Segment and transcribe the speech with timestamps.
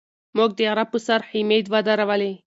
[0.35, 2.33] موږ د غره په سر خیمې ودرولې.